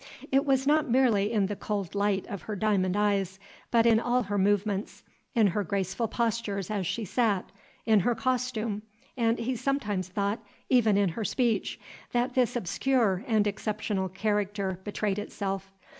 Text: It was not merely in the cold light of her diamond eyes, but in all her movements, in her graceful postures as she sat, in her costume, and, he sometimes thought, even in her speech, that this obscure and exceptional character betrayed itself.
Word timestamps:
It 0.31 0.47
was 0.47 0.65
not 0.65 0.89
merely 0.89 1.31
in 1.31 1.45
the 1.45 1.55
cold 1.55 1.93
light 1.93 2.25
of 2.25 2.41
her 2.41 2.55
diamond 2.55 2.97
eyes, 2.97 3.37
but 3.69 3.85
in 3.85 3.99
all 3.99 4.23
her 4.23 4.37
movements, 4.39 5.03
in 5.35 5.45
her 5.45 5.63
graceful 5.63 6.07
postures 6.07 6.71
as 6.71 6.87
she 6.87 7.05
sat, 7.05 7.51
in 7.85 7.99
her 7.99 8.15
costume, 8.15 8.81
and, 9.15 9.37
he 9.37 9.55
sometimes 9.55 10.07
thought, 10.07 10.39
even 10.69 10.97
in 10.97 11.09
her 11.09 11.23
speech, 11.23 11.79
that 12.13 12.33
this 12.33 12.55
obscure 12.55 13.23
and 13.27 13.45
exceptional 13.45 14.09
character 14.09 14.79
betrayed 14.83 15.19
itself. 15.19 15.71